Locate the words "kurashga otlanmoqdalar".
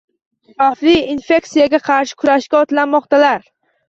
2.23-3.45